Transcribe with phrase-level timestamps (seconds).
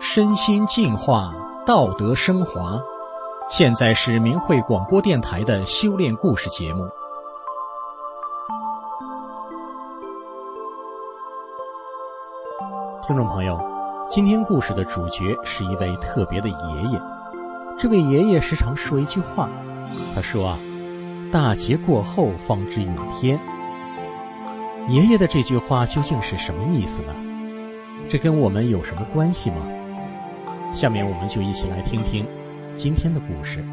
[0.00, 1.32] 身心净化，
[1.64, 2.78] 道德升华。
[3.48, 6.86] 现在是明慧广播电台的修炼故事节目。
[13.02, 13.58] 听众朋友，
[14.10, 17.21] 今天故事的主角是一位特别的爷爷。
[17.78, 19.50] 这位爷爷时常说一句话，
[20.14, 20.58] 他说：“啊，
[21.32, 23.38] 大劫过后方知有天。”
[24.88, 27.14] 爷爷的这句话究竟是什么意思呢？
[28.08, 29.68] 这跟我们有什么关系吗？
[30.72, 32.26] 下面我们就一起来听听
[32.76, 33.64] 今天的故事。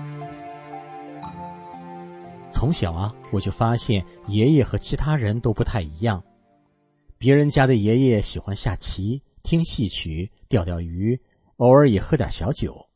[2.49, 6.21] 从小啊，我就发现爷爷和其他人都不太一样。
[7.18, 11.20] 别人家的爷爷喜欢下棋、听戏曲、钓钓鱼，
[11.57, 12.88] 偶尔也喝点小酒。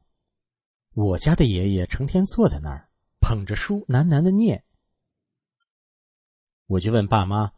[0.94, 2.88] 我家的爷爷成天坐在那儿，
[3.20, 4.64] 捧着书喃喃的念。
[6.68, 7.52] 我就问爸妈：“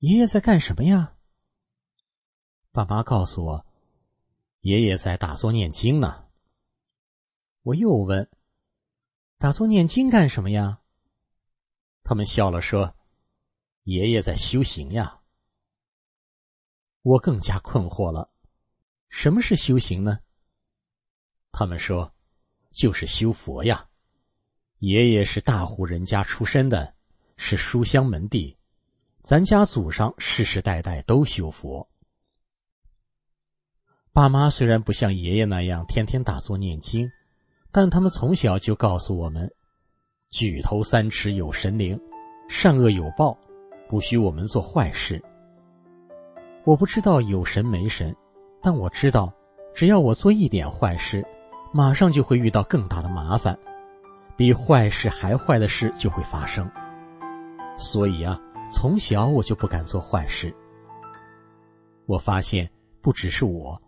[0.00, 1.16] 爷爷在干什么呀？”
[2.72, 3.66] 爸妈告诉我。
[4.62, 6.26] 爷爷在打坐念经呢。
[7.62, 8.28] 我又问
[9.38, 10.80] ：“打坐念经干什么呀？”
[12.02, 12.96] 他们笑了说
[13.84, 15.20] ：“爷爷在修行呀。”
[17.02, 18.32] 我更加困惑了
[19.08, 20.18] ：“什么是修行呢？”
[21.52, 22.12] 他们说
[22.70, 23.86] ：“就是修佛呀。
[24.78, 26.94] 爷爷是大户人家出身的，
[27.36, 28.56] 是书香门第，
[29.22, 31.88] 咱家祖上世世代代都修佛。”
[34.12, 37.08] 爸妈虽然不像爷爷那样天天打坐念经，
[37.70, 39.52] 但他们从小就告诉我们
[40.30, 41.98] ：“举头三尺有神灵，
[42.48, 43.38] 善恶有报，
[43.88, 45.22] 不许我们做坏事。”
[46.64, 48.14] 我不知道有神没神，
[48.60, 49.32] 但我知道，
[49.74, 51.24] 只要我做一点坏事，
[51.72, 53.58] 马上就会遇到更大的麻烦，
[54.36, 56.70] 比坏事还坏的事就会发生。
[57.76, 58.40] 所以啊，
[58.72, 60.54] 从小我就不敢做坏事。
[62.06, 62.70] 我发现，
[63.02, 63.80] 不只是我。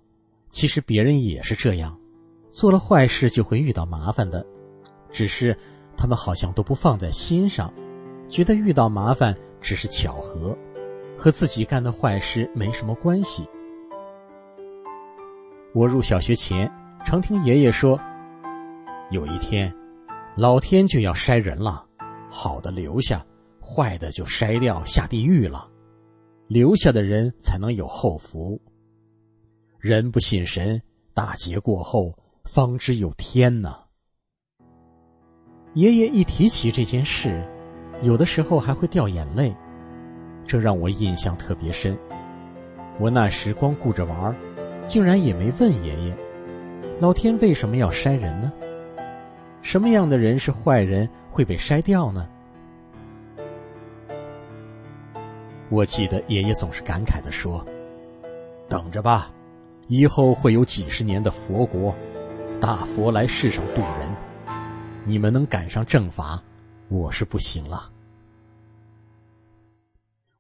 [0.51, 1.99] 其实别人也是这样，
[2.51, 4.45] 做了坏事就会遇到麻烦的，
[5.11, 5.57] 只是
[5.97, 7.73] 他们好像都不放在心上，
[8.29, 10.57] 觉得遇到麻烦只是巧合，
[11.17, 13.49] 和自己干的坏事没什么关系。
[15.73, 16.71] 我入小学前
[17.05, 17.99] 常听爷爷说，
[19.11, 19.75] 有一天，
[20.37, 21.85] 老天就要筛人了，
[22.31, 23.25] 好的留下，
[23.61, 25.69] 坏的就筛掉下地狱了，
[26.47, 28.61] 留下的人才能有后福。
[29.79, 30.81] 人不信神，
[31.15, 33.75] 大劫过后方知有天呢。
[35.75, 37.43] 爷爷一提起这件事，
[38.03, 39.57] 有的时候还会掉眼泪，
[40.47, 41.97] 这让我印象特别深。
[43.01, 44.37] 我那时光顾着玩，
[44.87, 46.17] 竟然也没问爷爷：
[47.01, 48.53] 老天为什么要筛人呢？
[49.63, 52.29] 什么样的人是坏人会被筛掉呢？
[55.71, 57.65] 我记得爷爷总是感慨的说
[58.69, 59.33] ：“等着吧。”
[59.89, 61.95] 以后会有几十年的佛国，
[62.61, 64.15] 大佛来世上渡人，
[65.07, 66.41] 你们能赶上正法，
[66.89, 67.91] 我是不行了。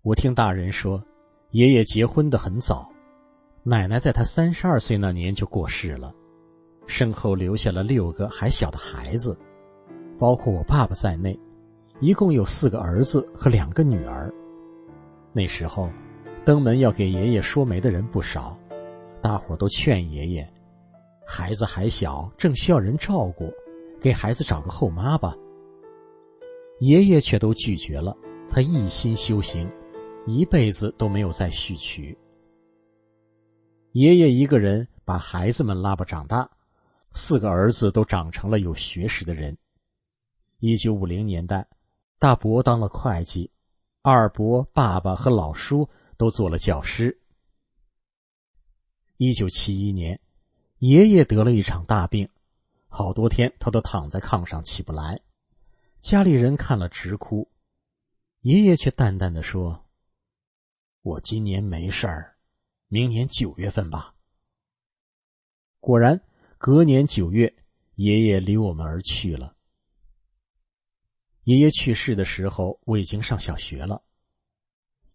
[0.02, 1.02] 我听大人说，
[1.52, 2.92] 爷爷结婚的很早，
[3.62, 6.14] 奶奶在他三十二岁那年就过世了，
[6.90, 9.38] 身后留下了六个还小的孩子，
[10.18, 11.38] 包括我爸爸在内，
[12.00, 14.30] 一共有四个儿子和两个女儿。
[15.32, 15.88] 那时候，
[16.44, 18.58] 登门要给爷爷说媒的人不少。
[19.22, 20.52] 大伙都劝爷爷，
[21.24, 23.52] 孩子还小，正需要人照顾，
[24.00, 25.36] 给孩子找个后妈吧。
[26.80, 28.16] 爷爷却都拒绝了，
[28.48, 29.70] 他一心修行，
[30.26, 32.16] 一辈子都没有再续娶。
[33.92, 36.48] 爷爷一个人把孩子们拉巴长大，
[37.12, 39.56] 四个儿子都长成了有学识的人。
[40.58, 41.68] 一九五零年代，
[42.18, 43.50] 大伯当了会计，
[44.02, 47.20] 二伯、爸爸和老叔都做了教师。
[49.16, 50.20] 一九七一年，
[50.78, 52.28] 爷爷得了一场大病，
[52.88, 55.20] 好多天他都躺在炕上起不来，
[56.00, 57.50] 家里人看了直哭，
[58.40, 59.84] 爷爷却淡淡的说
[61.02, 62.36] ：“我今年没事儿，
[62.88, 64.14] 明年九月份吧。”
[65.80, 66.22] 果然，
[66.62, 67.50] 隔年九月，
[67.94, 69.56] 爷爷离我们而去了。
[71.44, 74.02] 爷爷去世的时候，我已经上小学了，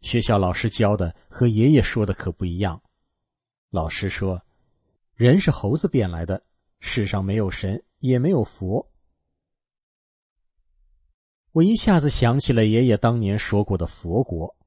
[0.01, 2.81] 学校老师教的和爷爷说的可不一样。
[3.69, 4.43] 老师说
[5.13, 6.43] ：“人是猴子变来的，
[6.79, 8.91] 世上没有神，也没有佛。”
[11.53, 14.57] 我一下子想起了爷爷当年说过的佛国。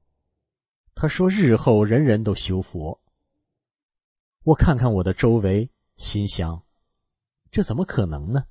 [0.95, 3.01] 他说：“日后人人都修佛。”
[4.43, 6.63] 我看看我的周围，心想
[7.51, 8.43] ：“这怎么可能呢？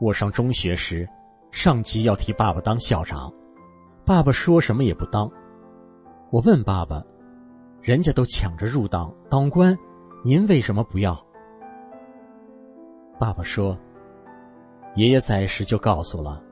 [0.00, 1.08] 我上中学时，
[1.50, 3.32] 上级要替爸爸当校长，
[4.04, 5.30] 爸爸说什么也不当。
[6.30, 7.04] 我问爸爸
[7.82, 9.76] ：“人家都抢着入党当官，
[10.24, 11.14] 您为什么不要？”
[13.18, 13.76] 爸爸说
[14.96, 16.42] ：“爷爷在时就告诉了，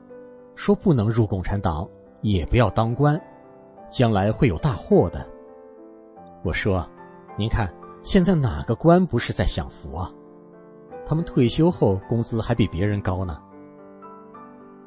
[0.53, 1.89] 说不能入共产党，
[2.21, 3.19] 也不要当官，
[3.89, 5.27] 将来会有大祸的。”
[6.43, 6.87] 我说
[7.35, 10.11] ：“您看，现在哪个官不是在享福啊？”
[11.05, 13.41] 他们退休后工资还比别人高呢。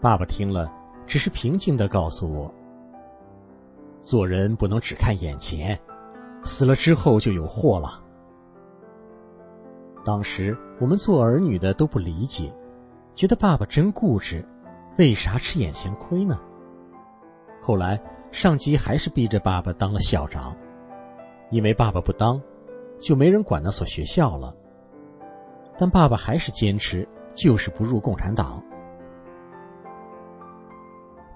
[0.01, 0.73] 爸爸听了，
[1.07, 2.53] 只是平静的告诉我
[4.01, 5.79] ：“做人不能只看眼前，
[6.43, 8.03] 死了之后就有祸了。”
[10.05, 12.53] 当时我们做儿女的都不理解，
[13.15, 14.45] 觉得爸爸真固执，
[14.99, 16.41] 为啥吃眼前亏呢？
[17.61, 18.01] 后来
[18.33, 20.57] 上级还是逼着爸爸当了校长，
[21.51, 22.41] 因为爸爸不当，
[23.03, 24.55] 就没人管那所学校了。
[25.77, 28.63] 但爸爸还是坚持，就是不入共产党。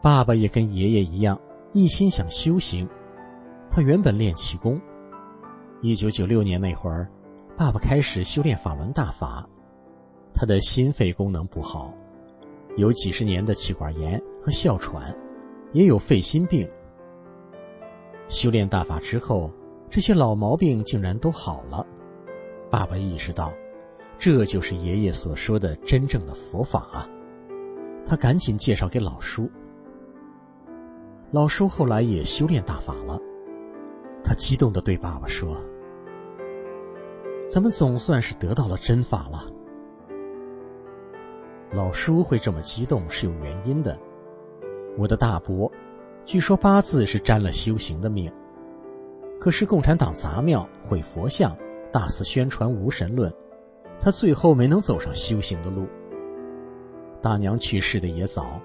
[0.00, 1.38] 爸爸也跟爷爷一样，
[1.72, 2.88] 一心想修行。
[3.68, 4.80] 他原本练气功。
[5.82, 7.10] 一九九六年那会儿，
[7.56, 9.46] 爸爸开始修炼法轮大法。
[10.32, 11.92] 他的心肺功能不好，
[12.76, 15.12] 有几十年的气管炎和哮喘，
[15.72, 16.68] 也有肺心病。
[18.28, 19.50] 修炼大法之后，
[19.88, 21.86] 这些老毛病竟然都好了。
[22.70, 23.52] 爸爸意识到。
[24.18, 27.06] 这就是爷爷所说的真正的佛法，
[28.06, 29.46] 他赶紧介绍给老叔。
[31.32, 33.20] 老叔后来也修炼大法了，
[34.24, 35.60] 他激动的对爸爸说
[37.46, 39.44] ：“咱们总算是得到了真法了。”
[41.72, 43.98] 老叔会这么激动是有原因的。
[44.96, 45.70] 我的大伯，
[46.24, 48.32] 据说八字是沾了修行的命，
[49.38, 51.56] 可是共产党砸庙毁佛像，
[51.92, 53.32] 大肆宣传无神论。
[54.00, 55.86] 他最后没能走上修行的路。
[57.22, 58.60] 大娘去世的也早，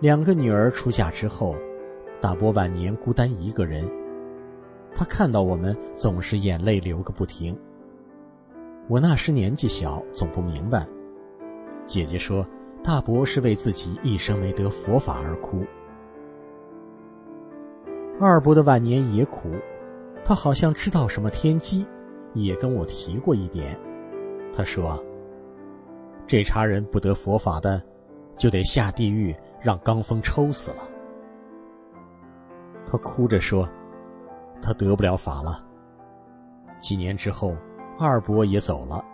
[0.00, 1.56] 两个女儿出嫁之后，
[2.20, 3.88] 大伯晚年孤单一个人。
[4.94, 7.58] 他看到我们，总是眼泪流个不停。
[8.88, 10.86] 我那时年纪小，总不明白。
[11.86, 12.46] 姐姐说，
[12.82, 15.64] 大伯是为自己一生没得佛法而哭。
[18.20, 19.48] 二伯的晚年也苦，
[20.24, 21.86] 他好像知道什么天机，
[22.32, 23.78] 也跟我提过一点。
[24.56, 25.02] 他说
[26.26, 27.82] ：“这茬人不得佛法的，
[28.38, 30.78] 就得下地狱，让罡风抽死了。”
[32.90, 33.68] 他哭着说
[34.62, 35.62] ：“他得不了法了。”
[36.80, 37.54] 几年之后，
[37.98, 39.04] 二伯也走了，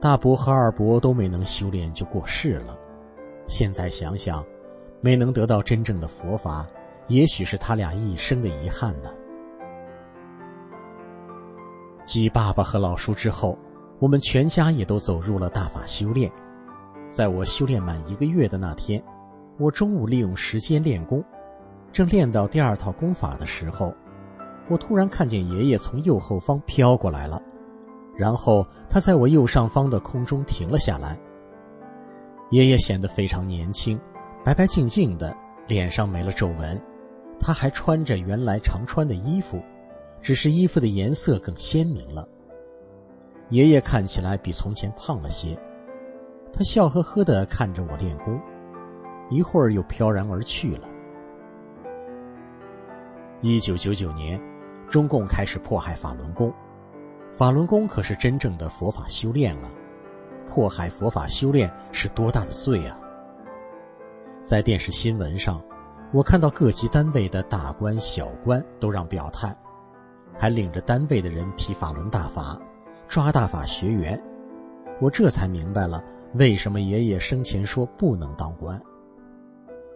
[0.00, 2.76] 大伯和二伯都没能修炼就过世了。
[3.46, 4.44] 现在想想，
[5.00, 6.66] 没能得到真正的佛法，
[7.08, 9.12] 也许是他俩一生的遗憾呢。
[12.04, 13.56] 继爸爸和老叔之后，
[13.98, 16.30] 我们全家也都走入了大法修炼。
[17.08, 19.02] 在我修炼满一个月的那天，
[19.58, 21.24] 我中午利用时间练功，
[21.92, 23.94] 正练到第二套功法的时候，
[24.68, 27.42] 我突然看见爷爷从右后方飘过来了，
[28.16, 31.18] 然后他在我右上方的空中停了下来。
[32.50, 34.00] 爷爷显得非常年轻，
[34.44, 35.36] 白白净净的，
[35.68, 36.80] 脸上没了皱纹，
[37.38, 39.60] 他还穿着原来常穿的衣服。
[40.22, 42.26] 只是衣服的颜色更鲜明了。
[43.48, 45.58] 爷爷看起来比从前胖了些，
[46.52, 48.40] 他笑呵呵的看着我练功，
[49.28, 50.88] 一会儿又飘然而去了。
[53.40, 54.40] 一九九九年，
[54.88, 56.52] 中共开始迫害法轮功，
[57.34, 59.70] 法轮功可是真正的佛法修炼了，
[60.48, 62.98] 迫害佛法修炼是多大的罪啊！
[64.40, 65.60] 在电视新闻上，
[66.12, 69.56] 我看到各级单位的大官小官都让表态。
[70.40, 72.58] 还领着单位的人批法轮大法，
[73.06, 74.18] 抓大法学员，
[74.98, 78.80] 我这才明白了为什么爷爷生前说不能当官。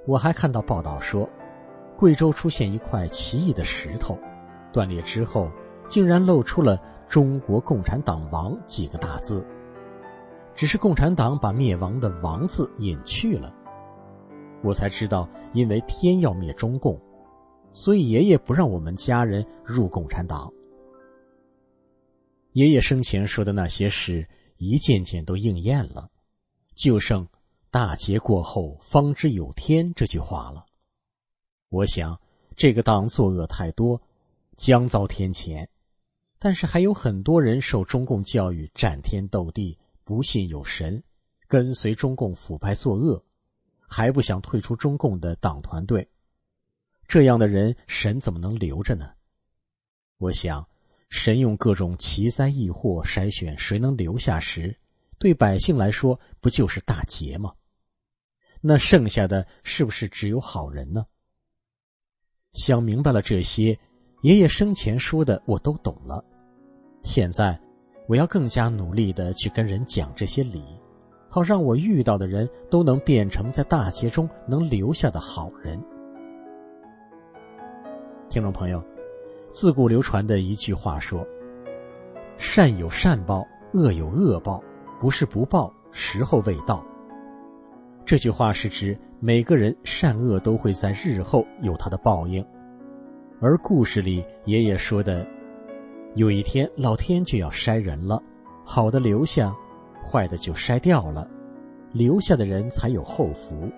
[0.06, 1.26] 我还看到报道说，
[1.96, 4.18] 贵州出现一块奇异的石头，
[4.70, 5.50] 断裂之后
[5.88, 9.46] 竟然露出了“中国共产党亡”几个大字，
[10.54, 13.50] 只是共产党把灭亡的“亡”字隐去了。
[14.62, 17.00] 我才知道，因为天要灭中共。
[17.74, 20.50] 所以，爷爷不让我们家人入共产党。
[22.52, 24.28] 爷爷生前说的那些事，
[24.58, 26.08] 一件件都应验了，
[26.76, 27.26] 就剩
[27.72, 30.64] “大劫过后方知有天”这句话了。
[31.68, 32.20] 我想，
[32.54, 34.00] 这个党作恶太多，
[34.56, 35.66] 将遭天谴。
[36.38, 41.02] 但是，还有很多人受中共教育，战天斗地，不信有神，
[41.48, 43.24] 跟随中共腐败作恶，
[43.80, 46.08] 还不想退出中共的党团队。
[47.14, 49.08] 这样的人，神怎么能留着呢？
[50.18, 50.66] 我想，
[51.10, 54.76] 神用各种奇灾异祸筛选谁能留下时，
[55.16, 57.52] 对百姓来说不就是大劫吗？
[58.60, 61.06] 那剩下的是不是只有好人呢？
[62.52, 63.78] 想明白了这些，
[64.22, 66.24] 爷爷生前说的我都懂了。
[67.04, 67.56] 现在，
[68.08, 70.64] 我要更加努力的去跟人讲这些理，
[71.30, 75.80] 好让我遇到的人都能变成在大劫中能留下的好人。
[78.34, 78.82] 听众朋友，
[79.52, 81.24] 自古流传的一句话说
[82.36, 84.60] ：“善有善报，恶有恶报，
[84.98, 86.84] 不是不报，时候未到。”
[88.04, 92.44] 这句话是指每个人善恶都会在日后有他的报应，
[93.40, 95.24] 而故事里爷爷说的。
[96.16, 98.20] 有一天，老天就要筛人了，
[98.64, 99.54] 好的留下，
[100.02, 101.30] 坏的就筛掉了，
[101.92, 103.70] 留下的人才有后福。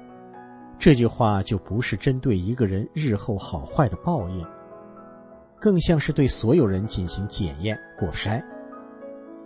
[0.79, 4.47] 这句话就不是针对一个人日后好坏的报应，
[5.59, 8.43] 更像是对所有人进行检验过筛。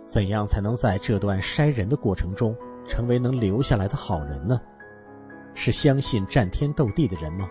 [0.05, 4.59] 怎样才能在这段筛人的过程中成为能留下来的好人呢？
[5.53, 7.49] 是相信战天斗地的人吗？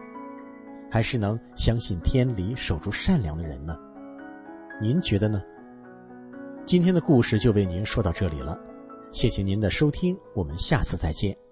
[0.90, 3.76] 还是能相信天理、守住善良的人呢？
[4.80, 5.42] 您觉得呢？
[6.66, 8.58] 今天的故事就为您说到这里了，
[9.10, 11.50] 谢谢您的收听，我们下次再见。